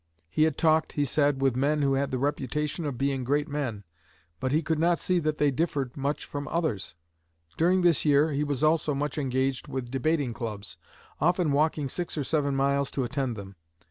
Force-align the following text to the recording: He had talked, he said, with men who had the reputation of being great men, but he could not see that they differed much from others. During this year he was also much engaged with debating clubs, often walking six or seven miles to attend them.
He 0.31 0.45
had 0.45 0.57
talked, 0.57 0.93
he 0.93 1.05
said, 1.05 1.43
with 1.43 1.55
men 1.55 1.83
who 1.83 1.93
had 1.93 2.09
the 2.09 2.17
reputation 2.17 2.85
of 2.85 2.97
being 2.97 3.23
great 3.23 3.47
men, 3.47 3.83
but 4.39 4.51
he 4.51 4.63
could 4.63 4.79
not 4.79 4.97
see 4.99 5.19
that 5.19 5.37
they 5.37 5.51
differed 5.51 5.95
much 5.95 6.25
from 6.25 6.47
others. 6.47 6.95
During 7.55 7.83
this 7.83 8.03
year 8.03 8.31
he 8.31 8.43
was 8.43 8.63
also 8.63 8.95
much 8.95 9.19
engaged 9.19 9.67
with 9.67 9.91
debating 9.91 10.33
clubs, 10.33 10.77
often 11.19 11.51
walking 11.51 11.87
six 11.87 12.17
or 12.17 12.23
seven 12.23 12.55
miles 12.55 12.89
to 12.89 13.03
attend 13.03 13.35
them. 13.35 13.57